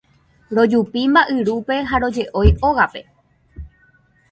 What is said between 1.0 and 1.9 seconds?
mba'yrúpe